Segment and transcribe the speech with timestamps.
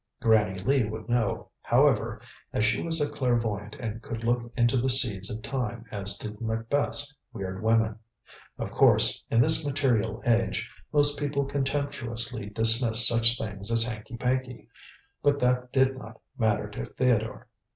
[0.19, 2.19] Granny Lee would know, however,
[2.53, 6.41] as she was a clairvoyant and could look into the seeds of Time as did
[6.41, 7.99] Macbeth's weird women.
[8.57, 14.67] Of course, in this material age, most people contemptuously dismiss such things as hanky panky,
[15.21, 17.47] but that did not matter to Theodore.